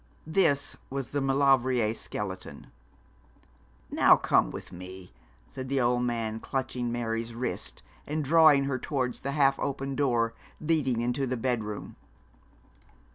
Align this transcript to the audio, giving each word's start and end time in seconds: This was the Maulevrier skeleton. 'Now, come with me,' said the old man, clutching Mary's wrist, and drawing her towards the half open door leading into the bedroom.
This 0.25 0.75
was 0.89 1.09
the 1.09 1.21
Maulevrier 1.21 1.93
skeleton. 1.93 2.71
'Now, 3.91 4.15
come 4.15 4.49
with 4.49 4.71
me,' 4.71 5.13
said 5.51 5.69
the 5.69 5.79
old 5.79 6.01
man, 6.01 6.39
clutching 6.39 6.91
Mary's 6.91 7.35
wrist, 7.35 7.83
and 8.07 8.23
drawing 8.23 8.63
her 8.63 8.79
towards 8.79 9.19
the 9.19 9.33
half 9.33 9.59
open 9.59 9.95
door 9.95 10.33
leading 10.59 11.01
into 11.01 11.27
the 11.27 11.37
bedroom. 11.37 11.97